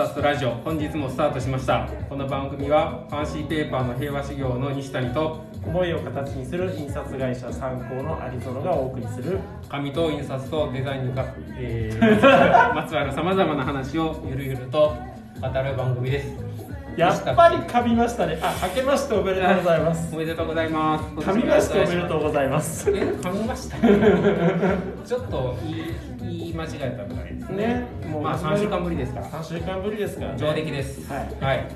[0.00, 1.86] と印刷ラジオ本日もスタートしました。
[2.08, 11.26] この番組はファンシーペーパーの平和修行の西谷と思いを形にする印刷会社参考のアリゾノがお送りする紙と印刷とデザインにか、
[11.58, 14.96] えー、 まつわるさまざまな話をゆるゆると
[15.40, 16.49] 語る番組です
[16.96, 18.38] やっぱり噛みましたね。
[18.42, 20.14] あ明けましておめでとうございます。
[20.14, 21.04] おめでとうございます。
[21.20, 22.90] 噛みましておめでとうございます。
[22.90, 23.76] え噛みました？
[25.06, 25.84] ちょっと言い
[26.20, 27.56] 言い間違えたみたいですね。
[27.56, 27.86] ね。
[28.10, 29.26] もうまあ3週間ぶりですから。
[29.26, 30.24] 3週間ぶりですか。
[30.26, 31.12] らね上出来です。
[31.12, 31.66] はいはい、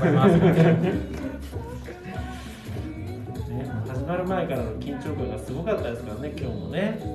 [0.00, 0.34] 張ります。
[3.48, 6.98] ね、始まる前からの緊張感がすごかったですからね今日もね。
[7.00, 7.14] うーん。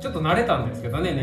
[0.00, 1.22] ちょっと慣れたんですけどね年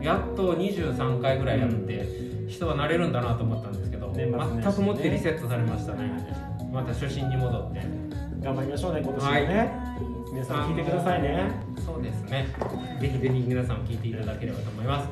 [0.00, 2.04] 末、やっと23回ぐらいやって、
[2.52, 4.26] 人は慣れるんだなと思ったんですけど、ね。
[4.62, 6.10] 全くもってリセットされましたね。
[6.70, 7.80] また初心に戻って。
[8.42, 9.72] 頑張りましょうね今年もね、
[10.32, 11.50] 皆さん聞いてくださいね。
[11.84, 12.46] そうですね。
[13.00, 15.08] ぜひぜひ皆さん聞いていただければと思います、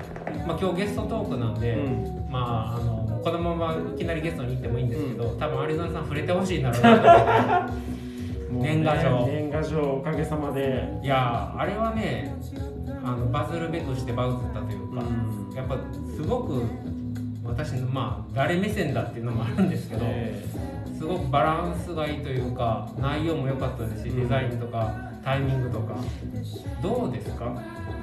[0.47, 2.29] まあ、今日ゲストトークなんで、うん。
[2.31, 6.73] まああのこのままいきなりゲストに行ってもいいんですけど、多分アリゾナさん触れてほしいな
[8.51, 9.27] 年賀状。
[9.27, 10.99] 年賀状おかげさまで。
[11.03, 12.35] いやーあれはね
[13.05, 15.55] あのバズるべくしてバズったというか、うん。
[15.55, 15.77] やっぱ
[16.17, 16.65] すごく
[17.45, 20.45] 私のまあ誰目線だっていうのもあるんですけど、え
[20.97, 24.21] すごくバランスがいいというか内容も良かったですしうん。
[24.21, 25.97] デザインとかタイミングとか。
[26.83, 27.63] どうですか？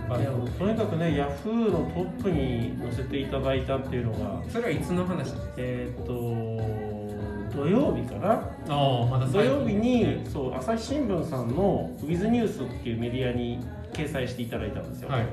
[0.10, 8.32] いやとにかくねヤフーのトップに載せていただいたっていうのがそれはいつの話ですえっ、と土曜日かな？
[8.70, 13.60] ああまだ土曜日にそう朝日新聞さんの「ウィズニュースっていうメディアに
[13.92, 15.26] 掲載していただいたんですよ、はい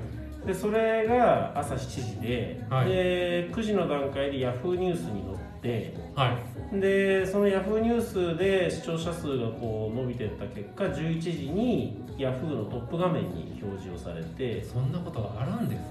[0.47, 2.89] でそれが朝7時で,、はい。
[2.89, 6.39] で9時の段階でヤフーニュースに載っては
[6.73, 6.81] い。
[6.81, 15.87] でそのヤフーニュースで視聴者数がこう伸びていった結果11時にヤフーのトップ画面に表示をされてそんなことがあるんですね、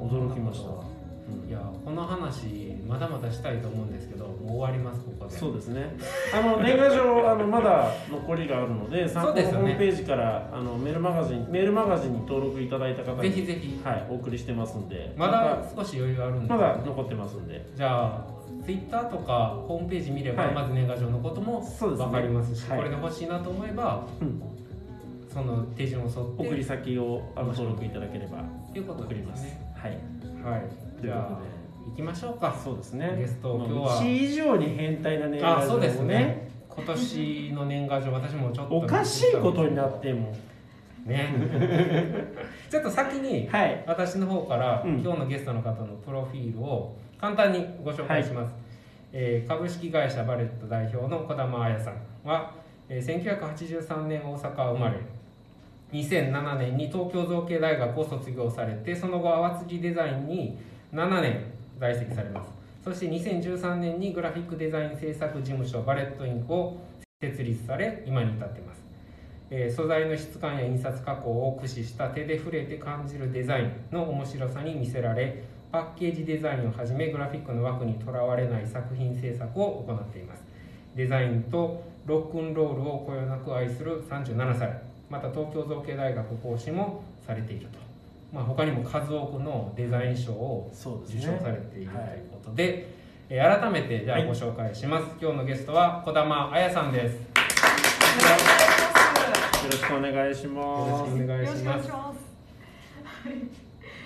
[0.00, 0.08] うん。
[0.08, 0.95] 驚きました、うん
[1.48, 5.36] いやこの話まだまだしたいと思うんですけどもう終わりますここで。
[5.36, 5.96] そうですね。
[6.32, 13.80] あの年賀状あのまだ残りがあるので、 参考ホームページからあのメールマガジンメールマガジンに登録いただいた方にぜひぜひ。
[13.84, 16.48] はいお送りしてますんで、まだ少し余裕あるんで。
[16.48, 18.24] まだ残ってますんで、じゃあ
[18.64, 20.54] ツイッターとかホームページ見れば、はい。
[20.54, 22.78] まず年賀状のことも分かりますしはい。
[22.78, 24.42] これで欲しいなと思えばうん、
[25.28, 29.42] その手順を沿って送り先をあの登録いただければということ送ります。
[29.42, 30.02] すでね。
[30.44, 30.52] はい。
[30.52, 31.40] はいということあ
[31.88, 32.54] 行きましょうか。
[32.62, 33.16] そうですね。
[33.18, 33.96] ゲストまあ今日は。
[33.98, 36.48] うち以上に変態な年賀状をあそうですね。
[36.68, 40.34] 今年の年賀状私もちょっとおかしいことになっても
[41.04, 41.28] ね。
[42.68, 43.84] ちょっと先にはい。
[43.86, 45.00] 私の方から、うん。
[45.00, 48.54] 今日のゲストの方のプロフィールを簡単にご紹介します、
[49.12, 52.52] えー株式会社バレット代表の児玉彩さんは、
[52.88, 54.96] えー1983年大阪生まれ。
[55.92, 60.58] 2007年に東京造形大学を卒業されてその後淡辻デザインに
[60.92, 61.44] 7年
[61.78, 62.50] 在籍されます。
[62.84, 66.78] そして2013年にグラフィックデザイン制作事務所バレットインクを
[67.20, 68.82] 設立され今に至っています。
[69.50, 80.44] えー素材の質感や印刷加工を駆使した手で触れて感じるデザインの面白さに魅せられパッケージデザインをはじめグラフィックの枠にとらわれない作品制作を行っています。
[80.94, 84.80] デザインとロックンロールをこよなく愛する37歳
[85.10, 87.78] また東京造形大学講師もされていると、
[88.36, 90.70] まあ、他にも数多くのデザイン賞を。
[90.74, 92.86] 受賞されているとはいいうことで、
[93.30, 97.22] えー改めてじゃあはいご紹介します、今日のゲストは児玉彩さんですよよ
[99.72, 102.18] ろしくお願いしまろしくお願いよろしくお願いします。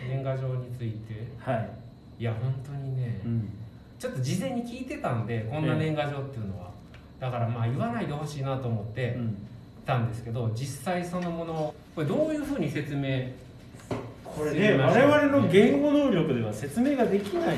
[0.09, 1.51] 年賀状についてす。
[1.51, 1.71] はい。
[2.21, 3.49] いや本当にね、うん。
[3.99, 6.71] ちょっと事前に聞いてたんでこんな年賀状っていうのは、
[7.19, 9.37] だからまあ言わないでほしいなと思ってうん
[9.91, 13.29] たんですけど実際そのものをこれどういうふうに説明
[14.37, 17.57] これね、我々の言語能力では説明ができない。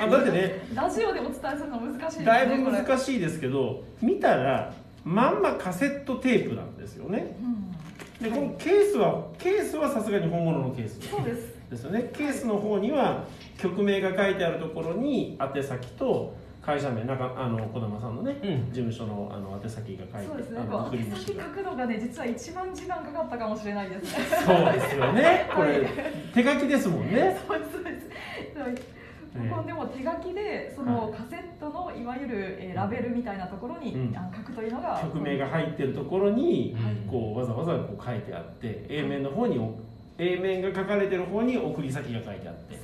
[0.00, 2.24] あだってね、ラジオでお伝えするの難しいですね。
[2.24, 7.36] だいぶ難しいですけど、見たら、まんまカセットテープなんですよね。
[7.40, 7.72] うん
[8.22, 11.54] で、このケースは、ケースはさすがに本物のケースそうです。
[11.70, 12.10] ですよね。
[12.12, 13.24] ケースの方には、
[13.58, 18.72] 曲名が書いてあるところに、宛先と、会社名なんかあの児玉さんのねうん。
[18.72, 20.60] 事務所のあの宛先が書いてそうですね。
[20.92, 24.24] 宛先書くのがね実は一番時間かかったかもしれないですね。
[24.46, 25.46] そうですよね。
[25.54, 25.82] これ、はい
[26.32, 27.36] 手書きですもんね。
[27.46, 28.58] そうですそうです。
[28.58, 28.74] はい
[29.34, 34.12] 僕はでも手書きでそのカセットのいわゆるえーラベルみたいなところにうん。
[34.12, 36.94] 書くというのが曲名が入ってるところにはい。
[37.10, 39.58] こうわざわざこう書いてあって A 面の方に
[40.18, 42.78] A 面が書かれてる方に送り先が書いてあって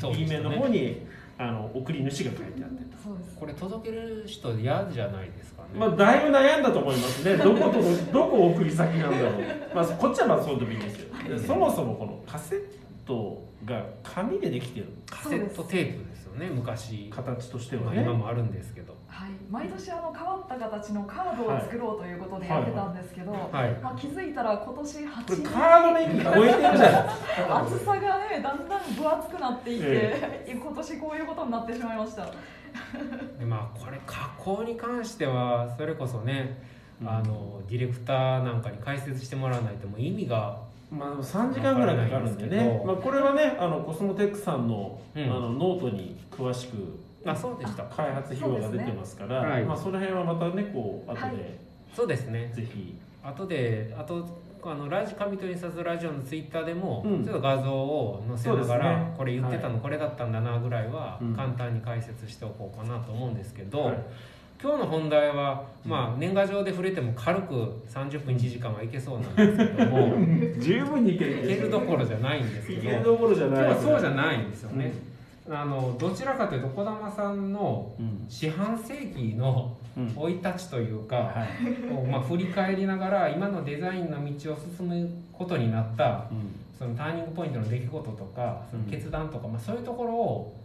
[0.00, 1.06] そううん B 面の方に
[1.38, 2.91] あの送り主が書いてあって
[3.38, 7.36] これ届ける人嫌じゃないですかね、まあだいぶ悩んだと思いますね。
[7.42, 7.80] どこと
[8.12, 9.32] どこ送り先なんだろう。
[9.74, 11.14] まあこっちはまあそうでもいいんですよ。
[11.28, 12.62] でそもそもこのカセッ
[13.06, 16.50] トが紙でできてるカセットテープですよね。
[16.50, 18.92] 昔、形としてまあ、はね今もあるんですけど。
[19.06, 23.72] はい、毎年あの変わった形のカードを作ろうということでやってたんですけど、はい。
[23.82, 27.58] まあ、気づいたら今年これ8カードの意味超えてるじゃないですか。
[27.58, 32.32] 厚さがねだんだん分厚くなっていって、今年こういうことになってしまいました
[33.38, 36.62] でまあこれ加工に関してはそれこそね、
[37.04, 40.58] あのディレクターなんかに解説してもらわないともう意味が
[40.90, 42.84] まあでも3時間ぐらいかかるんですけど。
[42.84, 45.24] まあ、これはねあのコスモテックさんの,、うん。
[45.24, 47.84] あのノートに詳しくあそうでした。
[47.84, 51.36] 開発費用が出てますからそまあ、その辺はまたねこう後はい。
[51.36, 51.58] で
[51.94, 52.50] そうですね。
[52.54, 54.26] ぜひ、後であと
[54.70, 57.24] あのラジ紙と印刷ラジオのツイッターでも、うん。
[57.24, 59.14] ちょっと画像を載せながら、ね。
[59.16, 61.34] これ言ってたの、はこれだったんだなぐらいはうん。
[61.34, 63.98] 簡単に解説しておこうかなと思うんですけど、はい。
[64.62, 67.54] 今日の本題は、まあ、年賀状で触れても軽く
[67.88, 70.14] 30分1時間はいけそうなんですけども
[70.60, 71.68] 十分にいける。
[71.68, 73.64] どころじゃないんですけいどけるどころじゃ今ない。
[73.70, 74.92] 日はそうじゃい、ないんですよね。
[75.50, 78.26] あのどちらかというと児玉さんのうん。
[78.28, 80.08] 四半世紀のうん。
[80.14, 81.46] 生い立ちというか、は
[81.90, 81.92] い。
[81.94, 86.54] をまあ、振り返りながら今のデザインの道を進むことになったうん。
[86.78, 90.56] そのターニングポイントの出来事とかその決断とか、まあ、そういうところを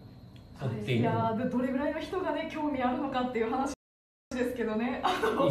[0.61, 1.01] 追っている。
[1.01, 1.03] い。
[1.03, 3.76] やーでどれぐらいの人がね興味あるのかっていう話
[4.37, 5.01] ですけどね。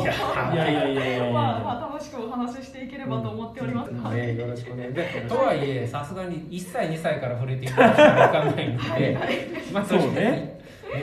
[0.00, 0.12] いや
[0.52, 1.32] いやいやいやいやいや。
[1.32, 4.16] まあ、まあ楽しくお話ししていければと思っております、はい。
[4.16, 9.18] ね、よろしくお願いでとはいえさすがに1歳2歳から触れていくわけにはいかないので、
[9.72, 10.56] まあそうね。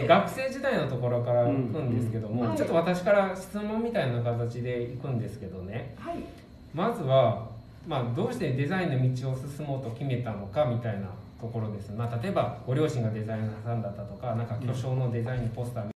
[0.08, 2.50] 学生時代のところから行くんですけども、うん。
[2.52, 2.56] うん。
[2.56, 5.94] ちょっと私から質問みたいな形で行くんですけどね。
[6.00, 6.16] はい。
[6.74, 7.48] まずは、
[7.88, 11.08] まあ、どうしてデザインの道を進もうと決めたのかみたいな
[11.40, 15.93] ところです、まあ、例えばご両親がデザイナーさんだったとかなんか巨匠のデザインポスター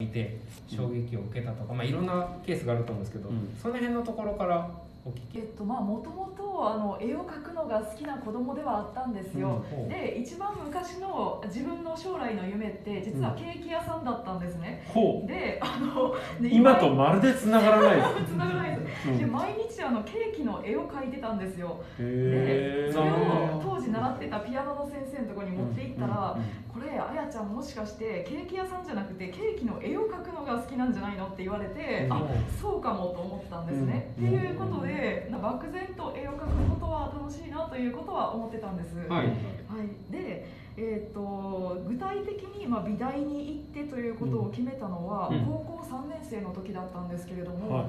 [0.00, 3.56] 見て衝撃を受けたとか、まあ、いろんなケースがあると思うんですけど、うん。
[3.60, 4.68] その辺のところから
[5.34, 15.26] えっとまあもともとあの絵を描くのが好きな子供ではあったんですよ、うんで一番昔の自分の将来の夢って実はケーキ屋さんだったんですね、ほう。
[15.26, 19.18] であので今とまるで繋がらないです、 つながらないです、うん。
[19.18, 21.80] で毎日あのケーキの絵を描いてたんですよ。
[21.98, 26.38] でそれを当時習ってたピアノの先生のところに持って行ったら、
[26.72, 32.12] これあやちゃんもしかしてケーキ屋さんじゃなくてケーキの絵を描くのが好きなんじゃないのって言われて、うん。
[32.12, 32.22] あ
[32.60, 34.26] そうかもと思ったんですね、うん。
[34.26, 34.93] っていうことで
[35.30, 39.26] な漠然と絵を描くことは楽しいなということは思ってたんです、はい。
[39.28, 39.32] は
[39.82, 45.44] い、で、えー、と具体的に、まあ、美大に行ってということを決めたのは、うん。
[45.44, 47.86] 高校3年生の時だったんですけれども、はい。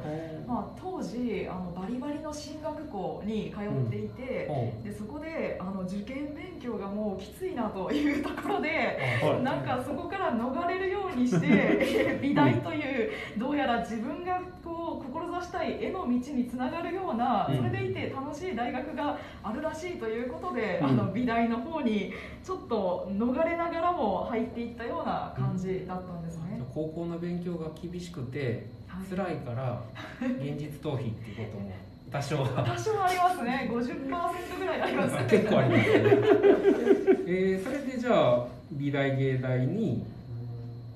[0.48, 9.00] まあ、当時あのバリバリの進学校に通っていて、ほでそこであの受験勉強がもうきついなというところで。
[9.24, 9.44] うはい。
[9.44, 17.58] なんかそこから逃れるようにしてえー 美大というどうやら自分がこう志したい絵の道につながるようなうん。
[17.58, 20.88] それでいて楽しい大学があるらしいということで、うん。
[20.88, 22.14] あの美大の方に
[22.44, 22.75] ちょっと
[23.18, 26.62] 逃れながらも入っていったような感じだったんですね。
[26.74, 29.06] 高校の勉強が厳しくてはい。
[29.08, 29.82] 辛いから
[30.22, 31.72] 現実逃避っていうことも
[32.12, 32.64] 多少は。
[32.64, 33.70] 多少ありますね。
[33.72, 35.28] 50%ぐらいありますね。
[35.30, 35.94] 結構ありますね、
[37.28, 40.04] えーそれでじゃあ美大芸大に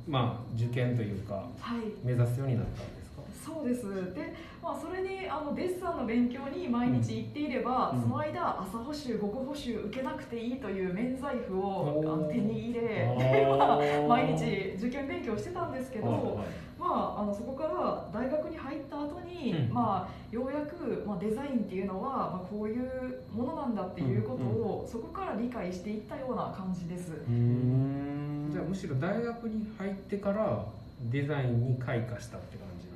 [0.08, 1.80] まあ受験というかはい。
[2.04, 2.99] 目指すようになった
[3.50, 4.14] そうです。
[4.14, 8.02] で、まあ、それにあのデッサンの勉強に毎日行っていれば、うん。
[8.02, 13.06] その間朝補習午後補習受けなくていいという免罪符をあの手に入れ
[13.58, 16.36] まあー毎日受験勉強してたんですけど、はいはい
[16.80, 16.86] ま
[17.18, 19.74] あ、あのそこから大学に入った後に、うん。
[19.74, 27.12] まあ、ようやく、まあ、デザインっていうのは、まあ、こういうものなんだっていうことを、そこから理解していったような感じです。
[28.50, 30.66] じゃあむしろ大学に入ってから
[31.12, 32.89] デザインに開花したって感じ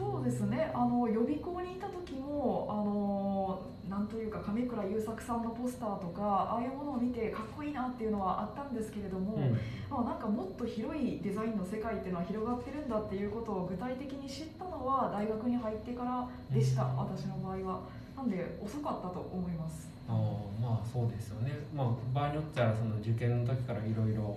[0.00, 0.70] そうですね。
[0.72, 9.52] あの予備校にいた時もあのなんというか亀倉優作さんのポスターとかああいうものを見てかっこいいなっていうのはあったんですけれども、うん。
[9.90, 16.96] まあ、なんかもっと広いデザインの世界っていうのは広がってるんだっていうことを具体的に知ったのは大学に入ってからでした、うん。
[16.96, 17.80] 私の場合は。
[18.16, 19.88] なんで遅かったと思います。
[20.08, 20.16] あー
[20.62, 24.36] まあそうですよね、まあ、場合によってはその受験の時からいろいろ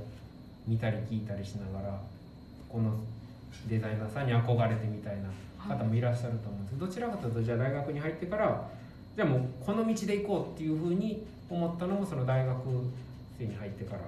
[0.67, 1.99] 見たり聞いたりしながら
[2.69, 2.93] この
[3.67, 5.29] デザイナーさんに憧れてみたいな
[5.67, 8.69] 方もいらっしゃると思うんですけどどちらかというとじゃあ大学に入ってから
[9.15, 12.57] じゃあもうこの道で行こうっていうふうに思ったのもその大学
[13.37, 14.01] 生に入ってから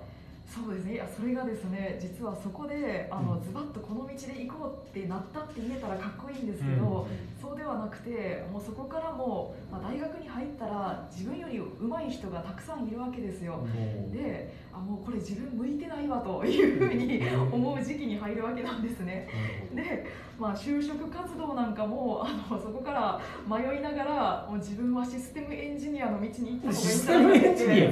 [0.47, 0.93] そうですね。
[0.93, 3.43] いやそれがですね実はそこであの、うん。
[3.43, 7.07] ズバッとこの道で行こうってなったって言えたらかっこいいんですけど、
[7.41, 13.67] そうではなくてもうそこからも、まあ、大学に入ったら自分より上手い人がたくさんいるわけですよ。
[14.13, 17.21] であもうこれ自分向いてないわというふうに
[17.51, 19.27] 思う時期に入るわけなんですね。
[19.73, 20.05] で、
[20.37, 27.87] まあ、就職活動なんかもあのそこから迷いながらもう自分はシステムエンジニアの道に行った方がいいんじゃない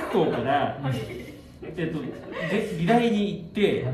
[0.00, 1.32] か学校から、はい
[1.64, 3.86] えっと、で美大に行って、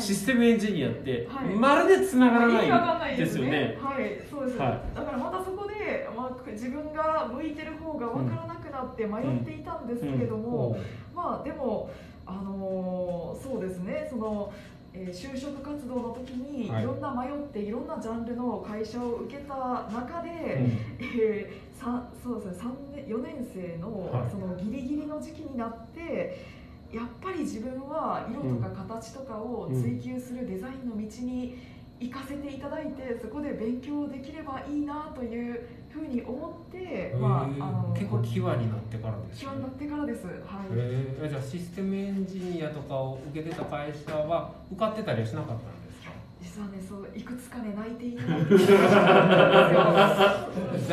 [0.00, 1.54] システムエンジニアって、はい。
[1.54, 3.50] まるで繋がらなないいですよね。
[3.50, 3.78] ね。
[3.80, 4.58] はい、そうです。
[4.58, 10.78] はだからまたそこで、まあ、自分が向いてる方がわからなくなって迷っていたんですけれども、
[11.14, 11.90] まあでも
[12.26, 14.52] あのーそうですね、その。
[14.92, 16.82] えー就職活動の時にはい。
[16.82, 19.54] いろんな迷っていろんなジャンルの会社を受けた
[19.92, 20.78] 中で、うん。
[21.20, 21.60] え
[22.22, 24.30] そうですね三年4年生のはい。
[24.30, 26.60] そのギリギリの時期になって
[26.92, 31.56] やっぱり自分は色とか形とかを追求するデザインの道に
[32.00, 40.24] 行かせていただいてそこで勉強できればいいなというふうに思って、まあ、あの結構際になってからです際になってからです。
[40.24, 40.34] はい。
[40.72, 41.28] えー。
[41.28, 45.79] じゃあシステムエンジニアとかを受けてた会社は受かってたりはしなかったんですか
[46.42, 48.32] 実はねそういくつかね泣いていただ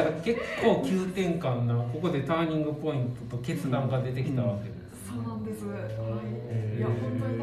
[0.10, 5.66] いて結構急転換なここでターニングポイントと決断が出てきたわけです、そうなんです。
[5.66, 5.77] はい。
[6.77, 7.38] いや本当に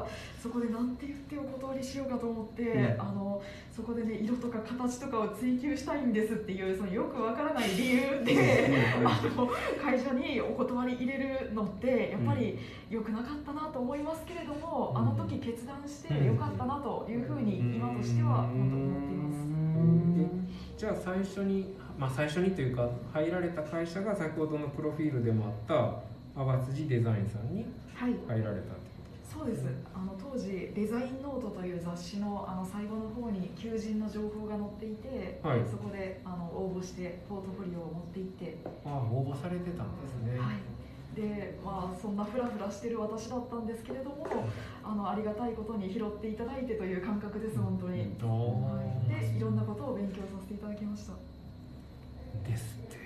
[0.00, 0.06] ら
[0.42, 3.00] そこでなんて言ってお断りしようかと思って、うん。
[3.00, 3.42] あの
[3.74, 8.70] そこでね色とか形とかを追求したいんですっていうそのよくわからない理由で。
[9.04, 9.48] あの
[9.82, 12.58] 会社にお断り入れるのってやっぱり
[12.90, 19.50] 良くなかったなと思いますけれども、あの時決断して良かったなというふうに今としては本当に思っています。
[20.76, 25.52] じゃあ最初にまあ最初にというか入られた会社が先ほどのプロフィールでもあっ
[26.34, 28.14] た淡辻デザインさんにはい。
[28.26, 28.79] 入られた
[29.40, 29.64] そうです。
[29.94, 35.64] あの当時「デザインノート」という雑誌のあの最後の方に求人の情報が載っていて、はい。
[35.64, 44.26] そこであの応募してポートフォリオを持って行って、ああ応募されてたんですね、はい、でまあそんなフラフラしてる私だったんですけれども
[44.84, 51.14] あのありがたいことに拾っていただいてという感覚です本当に、おはい、でいろんなことを勉強させていただきました。
[52.46, 52.99] ですって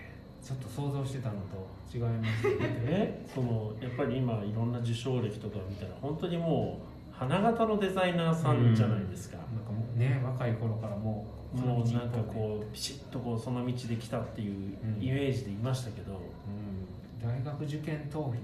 [0.44, 2.58] ちょっと想像してたのと違いますね。
[2.84, 11.24] ね、そのやっぱり今いろんな受賞歴とか見たら本当にもう花形のデザイナーさんじゃないですか、なんかもうね若い頃からも
[11.54, 15.02] うもうなんかう、こうピシッとこうその道で来たっていううん。
[15.02, 18.34] イメージでいましたけど、うん、大学受験逃避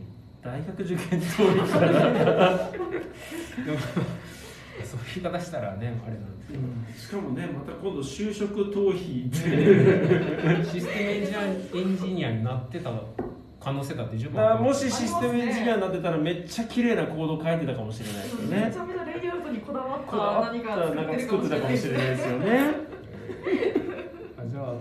[0.43, 2.71] 大学受験通りか
[4.85, 6.45] そういう言い方したらねあれなんで
[6.97, 12.91] すけど、しかもねまた今度就職逃避って システムエンジニアエンジニアになってた
[13.61, 18.65] 可能性だって十分まあもしシステムエンジニアになってたらめっちゃ綺麗なコード書いてたかもしれないですよね。
[18.67, 22.61] めちゃめちゃレイアウトにこだわった何かなんか作ってて作ったかたかもしれないでですすよね。
[24.39, 24.75] あじゃあ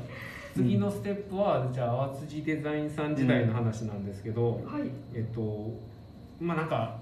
[0.55, 4.89] 次のステップは、じゃあ淡辻デザインさん時代の話なんですけど、はい。
[5.13, 5.73] えっと
[6.39, 6.97] まあなんか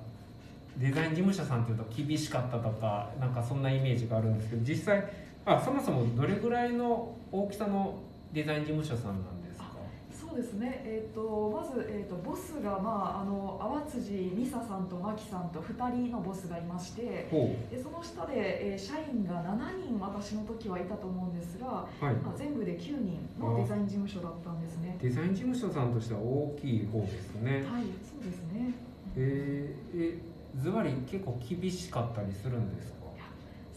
[0.79, 5.03] デザイン事務所さんっていうと厳しかったとかなんかそんなイメージがあるんですけど実際
[5.45, 7.99] あそもそもどれぐらいの大きさの
[8.33, 9.65] デザイン事務所さんなんですか？
[10.11, 13.57] そうですね、えー、とまず、えー、とボスが、まあ、あの
[13.89, 22.15] 淡辻美沙さんと真木さんと2人のボスがいましてほでその下で、えー社員が7人私の時はいたと思うんですが、うはい。
[22.15, 24.97] まあ、全部で9人のデザイン事務所だったんですね。
[25.01, 27.51] デザイン事務所さんとしては大きい方ですね。
[27.65, 28.73] はい、そうですね。
[29.15, 30.13] えー。
[30.15, 32.97] えズバリ結構厳しかったりするんですか？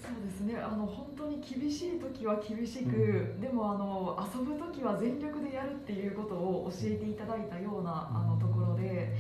[0.03, 0.57] そうですね。
[0.57, 2.99] あの本当に厳しい時は厳しく、う
[3.37, 3.41] ん。
[3.41, 9.15] でもあの遊ぶ時は全力でやるっていうことを教えていただいたようなあのところで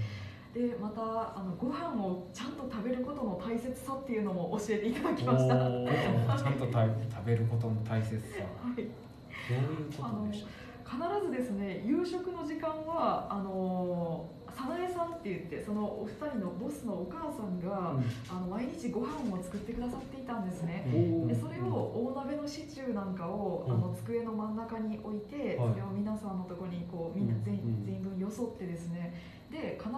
[0.54, 1.00] でまた
[1.38, 5.54] あのご飯をちゃんと食べることの大切さっていうのも教えていただきました。
[6.36, 8.44] ちゃんとた食べることの大切さ。
[8.66, 10.46] どういうことでしょ
[10.84, 14.24] 必ずですね夕食の時間はあの
[14.60, 17.96] 早苗さんって言ってそのお二人のボスのお母さんが、
[18.28, 20.84] あの毎日ご飯を作ってくださっていたんですね。
[20.92, 23.74] うでそれを大鍋のシチューなんかを、うん。
[23.74, 25.72] あの机の真ん中に置いて、はい。
[25.72, 27.84] それを皆さんのところにこうみんな全,、うん。
[27.84, 29.40] 全員分よそってですね。
[29.50, 29.90] で必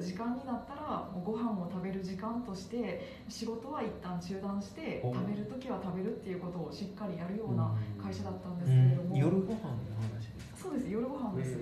[0.00, 11.58] 時間になったらもうご飯を食べる時間として仕事は一旦中断してお食べる時は食べるっていうことをしっかりやるような会社だったんですうんけれども、夜ご飯の話ですそうです夜ご飯です、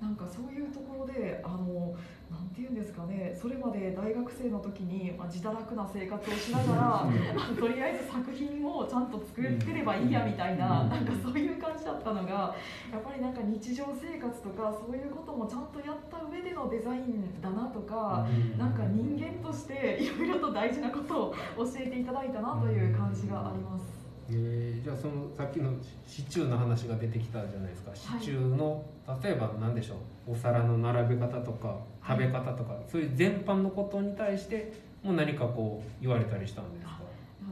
[0.00, 1.94] なんかそういうところであの
[2.30, 12.54] なんていうんですかねそれまで大学生の時に、まあ、自堕落な生活をしながらとりあえず作品をちゃんと作ってればいいやみたいななんかそういう感じだったのが
[12.92, 18.26] やっぱりなんか日常生活とかそういうこともちゃんとやった上でのデザインだなとか
[18.58, 24.03] なんか人間としていろいろと大事なことを教えていただいたなという感じがあります。
[24.30, 25.70] えー、じゃあそのさっきの
[26.06, 27.90] シチューの話が出てきたじゃないですか。
[27.94, 29.94] シチューの、はい、例えば何でしょ
[30.26, 30.32] う。
[30.32, 31.76] お皿の並べ方とか
[32.06, 36.98] 食べ方とか、はい、そういう全般のことに対しても何かこう言われたりしたんですか？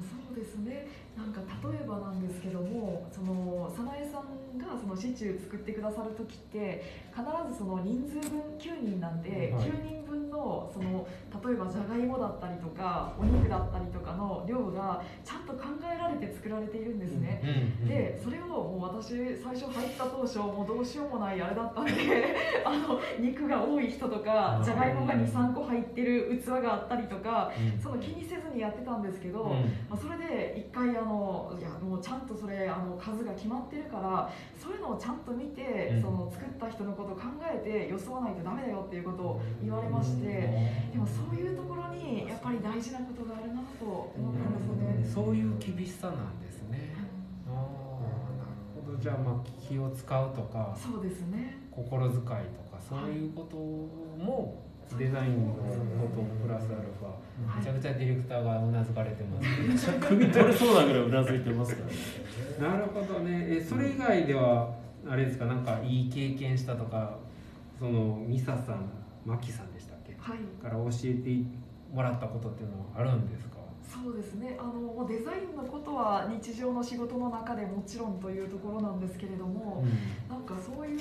[0.00, 0.86] そうですね。
[1.14, 11.06] なんか例えばなんですけどもその早苗さんがそのシチュー作ってくださる時って必ずその人数分9人なんで、はい、9人分のその
[11.44, 17.42] 例えばじゃがいもだったりとかお肉だったりとかの量がちゃんと考えられて作られているんですね、
[17.86, 21.92] でそれをもう私最初入った当初もうどうしようもないあれだったんで
[22.64, 29.50] あの肉が多い人とかじゃがいもが23個入ってる器があったりとか、うん、その気にせずにやってたんですけど、うん、
[29.88, 34.30] まあ、それで一回あのいやもうちゃんとそれあの数が決まってるから
[34.62, 40.26] そういうのをちゃんと見て、うん、その作った人のことを考えてよそわないとダメだよっていうことを言われまして、
[40.92, 45.26] でもそういうところにやっぱり大事なことがあるなと思ったんですよね。
[45.26, 46.94] そういう厳しさなんですね。
[47.48, 47.54] ああ
[48.38, 48.98] なるほど。
[48.98, 51.58] じゃあまあ気を使うとかそうですね。
[51.70, 52.42] 心遣いとか
[52.80, 54.62] そういうことも、
[54.98, 55.58] デザインのこ
[56.14, 59.40] とプラスアルファ、めちゃくちゃディレクターがうなずかれてま
[59.76, 62.76] す、ね、首取れそうなぐらいうなずいてますからね。
[62.76, 63.46] なるほどね。
[63.48, 64.74] えそれ以外では
[65.08, 65.46] あれですか？
[65.46, 67.16] なんかいい経験したとか
[67.78, 68.90] そのミサさん
[69.24, 71.30] マキさんでしたっけ、はい、から教えて
[71.92, 73.51] もらったことっていうのはあるんですか？
[73.92, 74.56] そうですね。
[74.58, 80.98] あのデザインのことは日常の仕事の中でもちろんというところなんですけれども、うん、なんかそういう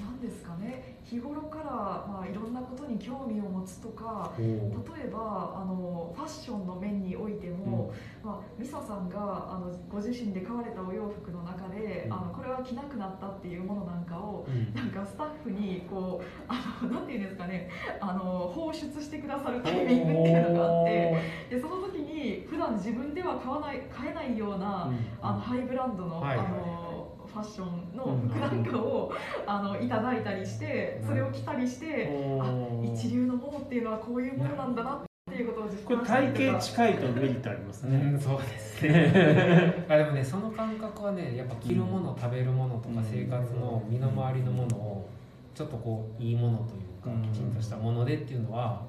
[0.00, 0.98] なんですかね。
[1.02, 9.16] 日頃から、まあ、いろんなことに興味を持つとか例えばあのファッションの面においても、うん、まあ、ミサさんが
[9.50, 17.70] あのご自身で買われたお洋服の中で、うん、あのこれは着なくなったっていうものなんかを、なんかスタッフにこうあのなんていうんですかね。
[18.00, 26.88] あの放出してくださるタイミングっていうのがあってでその時に普段自分では買わない買えないような、うん、あのハイブランドの、はい、あの
[27.26, 29.12] ファッションの服なんかを、
[29.46, 32.08] あのいただいたりしてそれを着たりして、
[32.40, 32.50] あ
[32.82, 39.84] 一流のものっていうのはこういうものなんだなっていうことを実感したり体型近いとメリットありますね、うん、そうですね。
[39.88, 45.08] あでもねその感覚はねやっぱ着るもの、食べるものとか生活の身の回りのものを
[45.54, 48.82] ちょっとこういいものというか、きちんとしたものでっていうのは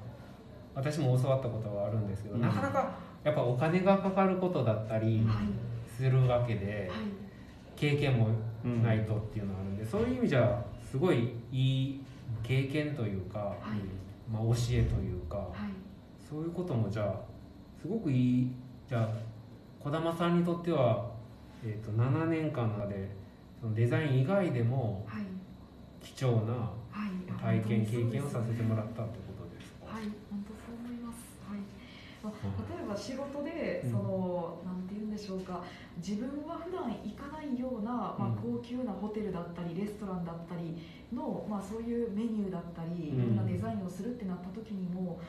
[0.74, 2.92] 私も教わったことはあるんですけど、なかなか
[3.30, 5.22] やっぱお金がかかることだったり
[5.96, 6.90] するわけで、
[7.76, 8.30] 経験も
[8.84, 12.02] ないとっていうのがあるんで、そういう意味じゃすごいいい
[12.42, 13.56] 経験というか、
[14.32, 15.48] まあ、教えというか、
[16.30, 17.16] そういうこともじゃあ
[17.80, 18.52] すごくいい。
[18.88, 19.10] じゃあ
[19.80, 21.06] 児玉さんにとっては、
[21.64, 23.08] えー、と7年間の中で
[23.62, 25.06] そのデザイン以外でも
[26.02, 26.72] 貴重な
[27.40, 31.60] 体験、経験をさせてもらったってことですか、はい本当そう思います、はい
[32.24, 32.34] まあ、
[32.76, 35.64] 例えば仕事でその、うん、なんて言うんでしょうか
[35.98, 40.76] 自分は普段行かないような、まあ、高級なホテルだったりレストランだったり
[41.16, 45.20] の、まあ、そういうメニューだったりいろんなデザインをするってなった時にも、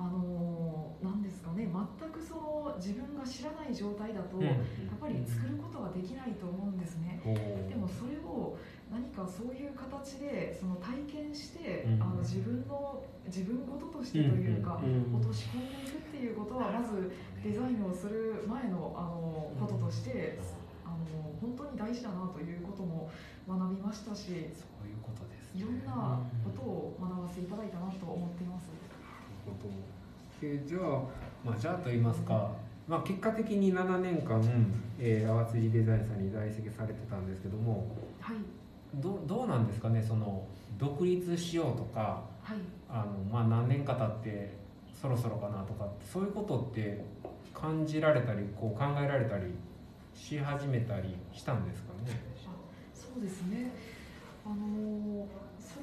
[0.00, 4.54] あのなんですかね全くその自分が知らない状態だと、やっ
[4.98, 7.20] ぱり作ることはできないと思うんですね。
[7.68, 8.56] でもそれを
[8.90, 14.82] 何かそういう形でその体験して、うん、あの自分の自分事としてというか、
[15.14, 20.38] 落とし込んでいくっていうことはまずデザインをする前のあのこととして、
[20.84, 20.96] あの
[21.40, 23.08] 本当に大事だなということも
[23.46, 28.66] 学びましたしそういうことです、ね、いろんなことを学ばせていただいたなと思っています。
[28.66, 28.74] な
[29.46, 30.00] るほど。
[30.42, 31.02] えじゃあ、
[31.44, 32.50] まあ、じゃあと言いますか、
[32.88, 34.42] まあ、結果的に7年間、
[34.98, 37.86] えー、淡辻デザインさんに在籍されてたんですけども、
[38.20, 38.36] はい、
[38.94, 40.44] どどうなんですかねその
[40.78, 44.52] 独立しようとか、はい、あのまあ、何年か経って
[45.00, 47.04] そろそろかなとかそういうことって
[47.54, 49.54] 感じられたりこう考えられたり
[50.14, 52.20] し始めたりしたんですかね。
[52.94, 53.72] そうですね。
[54.44, 55.26] あの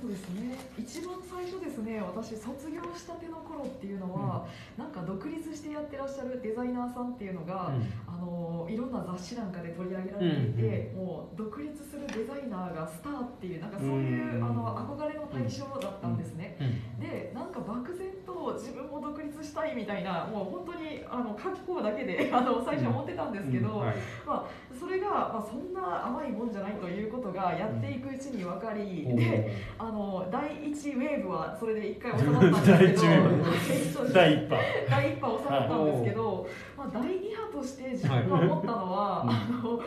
[0.02, 0.56] そうですね。
[0.78, 4.46] 一番最初ですね私卒業したての頃っていうのは、
[4.78, 16.58] うん、なんか独立してやってらっしゃるデザイナーさんっていうのが、うん、あのいろんな雑誌なんかで取り上げられていて、うん、もう独立するデザイナーがスターっていうなんかそういう、あの憧れの対象だったんですね、
[17.00, 23.96] でなんか漠然と自分も独立したいみたいなもう本当にあの格好だけであの最初思ってたんですけど、はい。
[24.26, 24.46] まあ、
[24.78, 33.46] それが、まあ、そんな甘いもんじゃないということがやっていくうちに分かり、おーであの第1ウェーブはそれで1回収まったんですけど 第一ウェーブ。
[33.74, 34.58] えっと第一波。
[34.90, 39.80] 第1波収まったんですけど、まあ、第2波として自分が思ったのは、はいあの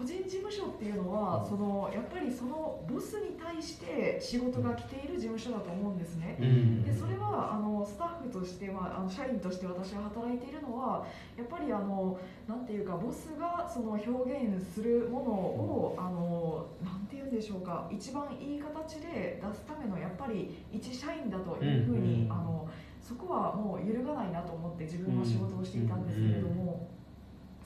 [0.00, 6.38] 個人事務所っていうのはそのやっぱりそのボスに対して仕事が来ている事務所だと思うんですね。
[6.40, 11.04] うんでそれはあのスタッフとして、まあ、あの社員として私が働いているのは
[11.36, 22.66] やっぱりあのなんていうかボスがその表現するものをあのなんていうんでしょうか一番いい形で出すためのやっぱり一社員だというふうに、うんあの
[23.00, 26.99] そこはもう揺るがないなと思って自分は仕事をしていたんですけれども。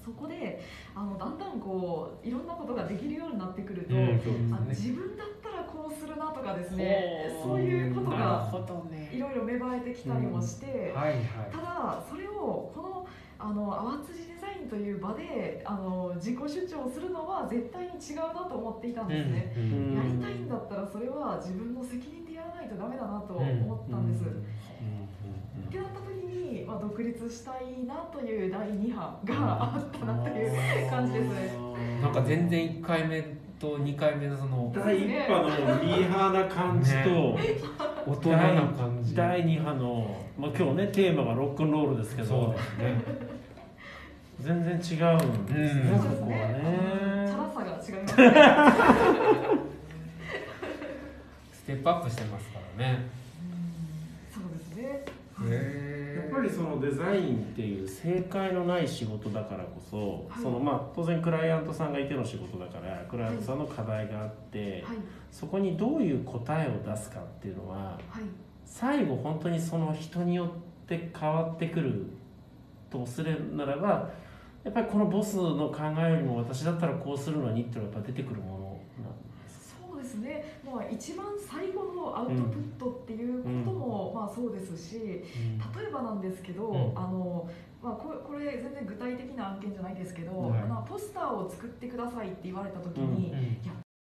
[0.04, 0.60] そこで
[0.94, 9.10] あのだんだんこういろんなことができるようになってくると、うんそうあ自分だったらこうするなとかですねそういうことがほどね。
[9.12, 11.24] いろいろ芽生えてきたりもして、はいはい。
[11.50, 13.06] ただそれをこの
[13.38, 24.24] あの淡辻デザインという場であの自己主張するのは絶対に違うなと思っていたんですね、うんうんやりたいんだったらそれは自分の責任でやらないとダメだなと思ったんです、
[25.74, 31.58] ってなった時に、まあ、独立したいなという第2波があったなという感じですね
[32.00, 33.22] なんか全然1回目
[33.58, 35.48] と2回目のその第一波の
[35.82, 37.38] ミーハーな感じと、
[38.06, 38.38] 大人な
[38.76, 39.14] 感じ。
[39.14, 43.02] 第二波の、まあ、今日ねテーマがロックンロールですけそうどですね。
[44.40, 45.98] 全然違うんですね、うん。
[45.98, 48.24] そこはチャねラさが違いますね。
[51.52, 53.23] ステップアップしてますからね
[55.42, 60.42] やっぱりそのデザインっていう正解のない仕事だからこそ、はい。
[60.42, 64.96] そのまあ当然クライアントさんがいての仕事だからクライアントさんの課題があって、はい。
[65.30, 68.22] そこにどういう答えを出すかっていうのははい。
[68.64, 70.48] 最後本当にその人によっ
[70.86, 72.06] て変わってくる
[72.90, 74.10] とするならば
[74.64, 78.63] やっぱりこのボスの考えよりも私だったらこうするのにっていうのはやっぱ出てくるもの
[80.14, 85.22] ですね、まあ、一番最後のアウトプットっていうことも、まあ、そうですし例
[85.88, 86.98] えばなんですけど、うん。
[86.98, 87.48] あの
[87.82, 90.62] まあ、これこれ全然具体的な案件じゃないですけど、はい。
[90.62, 93.58] まあ、ポスターを作ってくださいって言われた時うんに、うん。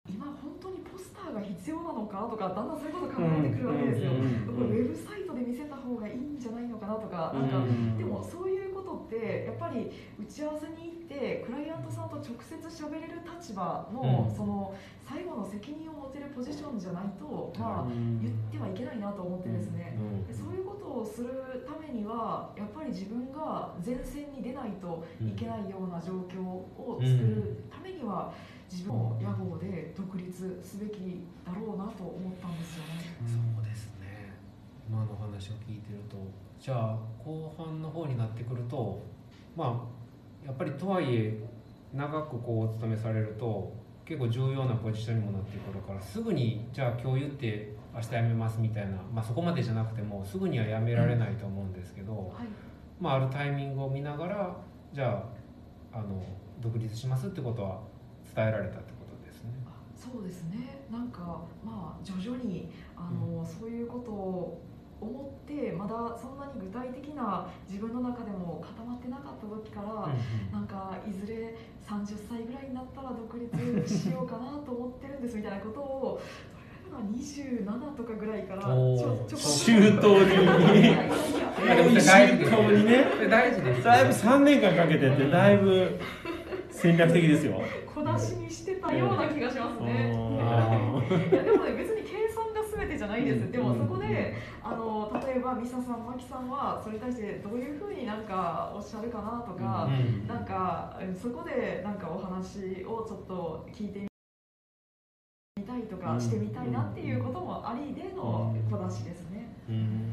[0.09, 4.11] 今本当にポスターが必要なのかとかだんだんそういうこと考えてくるわけですよ。
[4.11, 7.97] うんこれウェブサイトで見せた方がいいんじゃないのかなとか、なんかうん。
[7.97, 14.35] でもそういうことってやっぱり打ち合わせに行ってクライアントさんと直接喋れる立場の、うん。
[14.35, 14.73] その
[15.03, 20.27] 最後の責任を持てるポジションじゃないと、まあ、うん言ってはいけないなと思ってですね、うん。
[20.27, 28.31] でそういうことをするためにはやっぱり自分が前線に出ないといけないような状況を作るためには
[28.69, 29.76] 自分の屋号で
[36.67, 39.01] じゃあ後半の方になってくると
[39.55, 39.87] ま
[40.43, 41.39] あやっぱりとはいえ
[41.93, 52.47] 長くこうお勤めされると結構重要なポジションにもなってくるからすぐにじゃあ今日言って明日辞めますみたいな、まあ、そこまでじゃなくてもすぐには辞められないと思うんですけど、はい。
[52.99, 54.57] まあ、あるタイミングを見ながら
[54.91, 55.23] じゃ
[55.93, 56.21] ああの
[56.59, 57.79] 独立しますってことは
[58.35, 59.51] 伝えられたってことですね。
[59.65, 60.85] あそうですね。
[60.91, 64.66] なんかまあ徐々にあの、そういうことを
[64.99, 70.09] 思ってまだそんなに具体的な自分の中でも固まってなかった時から、
[70.51, 71.55] なんかいずれ
[71.87, 73.47] 30歳ぐらいになったら独立
[73.87, 78.61] しようかなと思ってるんですみたいなことをどれぐらいかな27とかぐらいから
[79.37, 80.95] 周到に。
[83.29, 85.99] 大事ですだいぶ3年間かけてってだいぶ
[86.69, 87.61] 戦略的ですよ。
[87.93, 90.13] 小出しにしてたような気がしますね。
[90.39, 92.03] あいやでもね別に
[92.77, 93.51] 全てじゃないです。
[93.51, 93.99] でもそこうん。
[93.99, 100.27] であの例えばミサさん、マキさんはそれに対してどういうふうになんかおっしゃるかなとか、うん。
[100.27, 104.07] なんかうんそこでなんかお話をちょっと聞いて
[105.57, 106.21] みたいとかうん。
[106.21, 109.49] してみたいなっていうこともありでの小出しですね。
[109.69, 110.11] うん。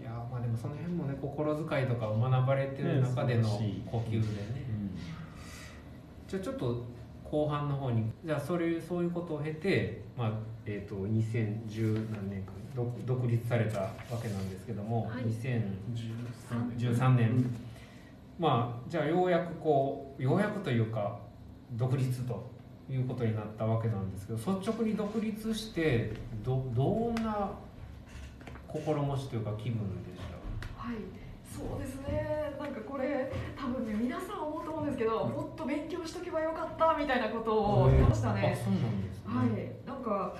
[0.00, 4.24] いやまあでもその辺もね心遣いとかを学ばれてる中での呼吸でね、
[6.26, 6.84] じゃあちょっと
[7.24, 10.32] 後半の方にじゃあそれそういうことを経て、まあ
[10.70, 13.90] えー、と2010何年か独独立されたわ
[14.22, 15.22] けなんですけども、はい。
[15.24, 17.42] 2013年、
[18.38, 21.18] まあじゃあようやくこうようやくというか
[21.72, 22.50] 独立と
[22.90, 26.12] いうことになったわけなんですけど率直に独立して
[26.44, 27.50] どどんな
[28.66, 30.36] 心持ちというか気分でした？
[30.88, 30.96] はい、
[31.50, 32.52] そうですね。
[32.60, 38.60] なんかこれ多分ね皆さん思うと思うんですけど、もっと勉強しとけばよかったみたいなことを言ってましたあね。
[38.62, 39.48] そうなんですね、はい、
[39.86, 40.34] なんか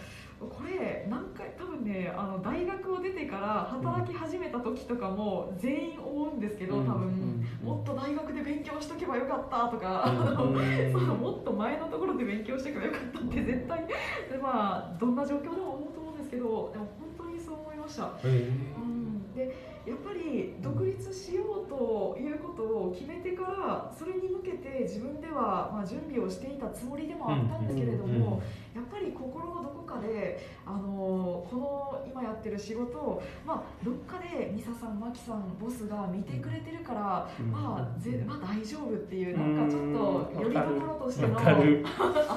[0.46, 18.12] これ何回多分ねあの大学を出てから働き始めた時とかも全員思うんですけど多分、もっと大学で勉強しとけばよかったとか、あのそのもっと前のところで勉強しとけばよかったって絶対でまあどんな状況でも思うと思うんですけどでも本当にそう思いました。
[18.24, 28.42] うん、でやっぱり独立しようということを決めてからそれに向けて自分ではまあ準備をしていたつもりでもあったんですけれども、
[28.76, 41.46] やっぱり心のどこかであのこの今やってる仕事を、まあ、どっかでミサさん、マキさん、ボスが見てくれてるから、まあぜまあ、大丈夫っていうなんかちょっとよりどころとしての安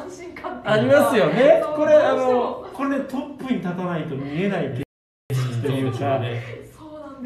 [0.10, 0.72] 心感っていうか。
[0.72, 1.62] ありますよね。
[1.76, 4.70] これあのこれねトップに立たないと見えない
[5.30, 6.22] 景色というか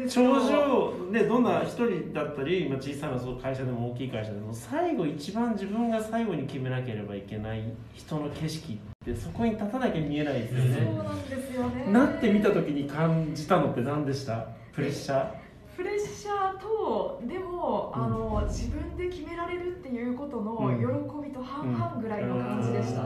[0.08, 7.62] 頂上でどんな一人だったり、まあ、小さなそう会社でも大きい会社でも最後一番自分が最後に決めなければいけない
[7.94, 10.80] 人の景色ってそこに立たなきゃ見えないですよそうね。
[10.96, 11.92] なんですよね。
[11.92, 14.46] なって見た時に感じたのって何でした？
[14.72, 15.30] プレッシャー
[15.76, 18.02] プレッシャーとでも、うん。
[18.04, 20.78] あの自分で決められるっていうことのうん。
[20.78, 23.04] 喜びと半々ぐらいの感じでした、う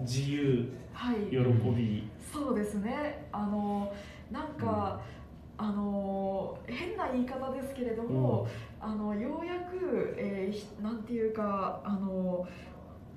[0.00, 0.02] ん。
[0.02, 0.72] 自由。
[0.92, 1.16] はい。
[1.30, 3.26] 喜び、そうですね。
[3.30, 3.92] あの
[4.30, 5.00] なんか、
[5.58, 8.46] あの変な言い方ですけれども、
[8.80, 12.46] あのようやく、えーひなんていうかあの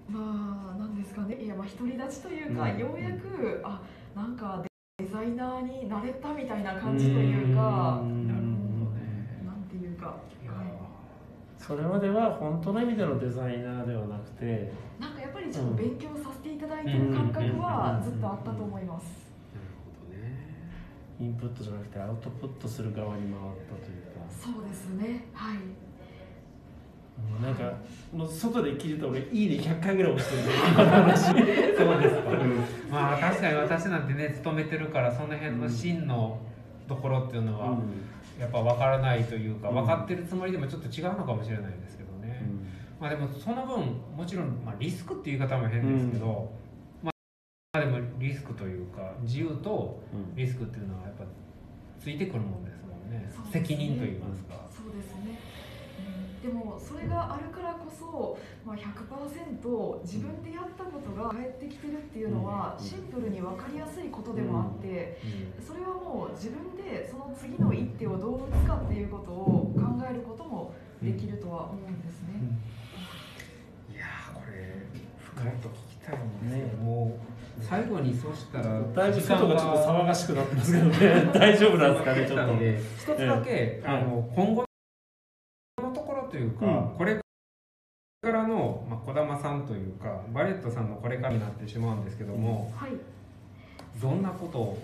[0.08, 1.36] まあなんですかね。
[1.36, 2.78] いやまあ独り立ちというか、うん。
[2.80, 3.82] ようやくあ
[4.16, 4.64] なんか
[4.98, 8.28] デザイナーになれたみたいな感じというか、うん。
[8.28, 9.44] なるほどね。
[9.46, 10.66] なんていうか、いやはい。
[11.58, 19.29] それまでは本当の意味でのデザイナーではなくてなんかやっぱりちょっと勉強させていただいてる感覚はずっとあったと思います。
[21.20, 23.34] インプットじゃなくてアウトプットする側に回っ
[23.68, 24.24] たというか。
[24.30, 25.26] そうですね。
[25.34, 25.58] はい。
[27.20, 27.74] もうなんか
[28.14, 31.26] もう外で聞いてた俺いいね100回ぐらい押してるんで今の話。
[31.28, 32.32] そうですか、
[32.90, 36.40] まあ確かに私なんてね勤めてるからその辺の真の
[36.88, 37.78] ところっていうのは
[38.40, 39.76] やっぱ分からないというかうん。
[39.76, 42.42] 分かってるつもりでもちょっと違うのかもしれないですけどね、
[43.02, 46.59] まあでもその分もちろん、まあ、リスクっていう言い方も変ですけど、まあ
[47.72, 50.02] でもリスクというか自由と
[50.36, 51.24] リスクっていうのはやっぱ
[52.02, 53.30] ついてくるもんですもんね。
[53.30, 53.62] そうですね。
[53.62, 55.38] 責任といいますか、そうですね。
[56.42, 56.50] うん。
[56.50, 62.84] でもそれがあるからこそ、まあ、100%自分でやったことが返ってきてるっていうのはうん。
[62.84, 65.22] シンプルに分かりやすいことでもあって
[65.60, 65.64] うん。
[65.64, 72.34] それはもう自分でその次の一手をどう打つかっていうことを考えることもできるとは思うんですね。
[73.94, 74.74] いやーこれ
[75.22, 81.32] 深いと聞きたいんですねけど、もう最後にそしたらだいぶ外がちょっと騒がしくなってますけどね。
[81.34, 82.60] 大丈夫なんですかねちょっと。
[82.60, 83.88] で一つだけ、ええ。
[83.88, 84.66] あの今後
[85.82, 86.98] のところというか、うん。
[86.98, 87.22] これか
[88.32, 92.92] らの、まあ、児玉さんというかバレットさんのこれからになってしまうんですけども、はい。
[94.02, 94.78] どんなことを？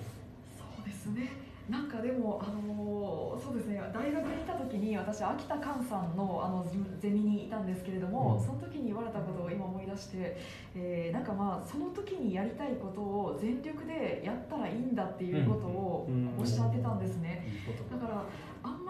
[0.57, 1.44] そうですね。
[1.69, 3.81] なんかでもあのーそうですね。
[3.93, 8.45] 大学にいた時に私秋田寛さんのあのゼゼミにいたんですけれども、うん。
[8.45, 10.37] その時に言われたことを今思い出して、
[10.75, 16.29] えーなんかまあその時にやりたいことを全力でやったらいいんだっていうことをうん。
[16.39, 17.43] おっしゃってたんですね。
[17.47, 17.95] いいこと。
[17.95, 18.23] だから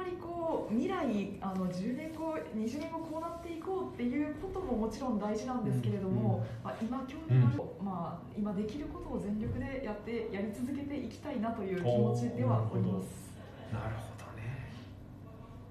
[0.06, 13.34] りこう未来あの10年後20年後こうなっていこうっていうことももちろん大事なんですけれども、まあ、今興味ある、まあ、今できることを全力でやってやり続けていきたいなという気持ちではおります。
[13.74, 14.72] なるほどね。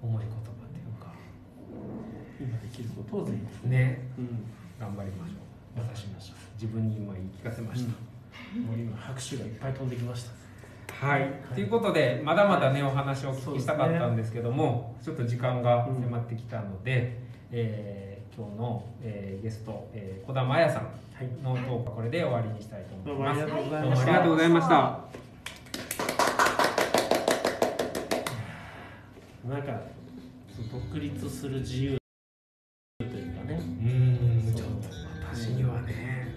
[0.02, 1.12] 重い言葉っていうか。
[2.40, 4.08] 今できることを全部ね。
[4.18, 4.44] うん。
[4.78, 5.44] 頑張りましょう。
[5.76, 6.14] 私も
[6.54, 7.90] 自分に今言い聞かせました、
[8.60, 10.43] もう今拍手がいっぱい飛んできました
[11.00, 17.18] はい、ということでまだまだねお話をお聞きしたかったんですけども、ちょっと時間が迫ってきたので、
[17.50, 20.90] えー今日の、えーゲスト、えー、小田真彩さん
[21.44, 23.40] のトークはこれで終わりにしたいと思います。
[23.40, 25.04] どうもありがとうございました。
[29.48, 29.80] なんか
[30.72, 31.98] 独立する自由
[32.98, 33.54] というかね。
[33.54, 33.60] う
[34.50, 34.88] ん、ちょっと
[35.32, 36.34] 私にはね、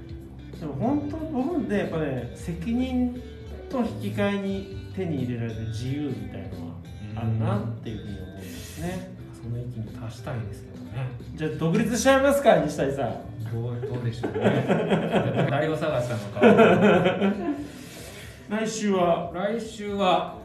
[0.60, 3.20] でも本当僕ねやっぱね責任
[3.84, 6.74] と引き換えに手に入れられる自由みたいのは
[7.16, 9.12] あるなっていうふうに思うんですね
[9.42, 11.10] その域に達したいですけどね。
[11.36, 13.14] じゃあ独立しちゃいますか西谷さん
[13.54, 15.48] どうどうでしょうね。
[15.50, 17.34] 誰を探したのか。
[18.50, 19.32] 来週は？
[19.34, 20.36] 来週は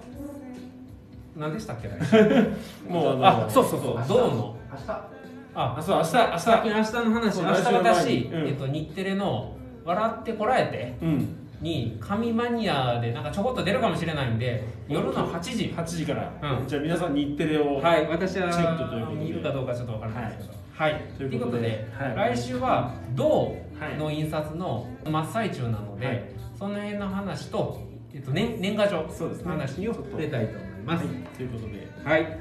[1.37, 2.53] 何でしたっけ来週？
[2.93, 4.09] もうあそうそうそう。
[4.09, 4.57] どうの？
[4.73, 5.13] 明日
[5.55, 15.75] ああそう明日明先に明日の話明日私、にうんえっと、日テレの「笑ってこらえてうん」に神マニアでなんかちょこっと出るかもしれないんで夜の8時。
[15.77, 16.69] 8時から、うん。
[16.69, 19.25] じゃあ皆さん日テレを、はい私はチェックということで。
[19.25, 20.63] 見るかどうかちょっとわからないですけど。
[20.75, 21.37] はい、とといこで。
[21.37, 22.35] いううこととではい。
[22.35, 23.57] 来週はど
[23.97, 26.25] うの印刷の真っ最中なので、はい。
[26.59, 27.81] その辺の話と、
[28.13, 29.51] えっと、年年賀状そうですね。
[29.51, 31.07] 話を触れたいと思います。
[31.07, 31.89] ということで。
[32.05, 32.39] はい、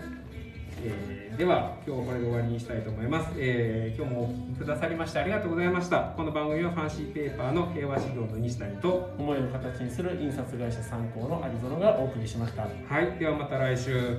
[0.84, 6.14] えーでは今日はこれで終わりにしたいと思います、えー今日もお聞きくださりましてありがとうございました。
[6.16, 12.64] この番組はファンシーペーパーの平和指導の西谷と思いを形にする印刷会社参考のアリゾナがお送りしました。
[12.64, 14.18] はいではまた来週。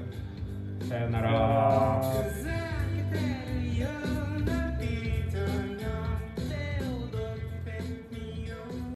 [0.88, 2.02] さようなら